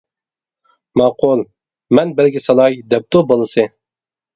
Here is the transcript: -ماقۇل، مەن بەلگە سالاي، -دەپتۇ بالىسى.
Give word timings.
-ماقۇل، 0.47 1.45
مەن 2.01 2.17
بەلگە 2.23 2.45
سالاي، 2.49 2.83
-دەپتۇ 2.83 3.27
بالىسى. 3.33 3.73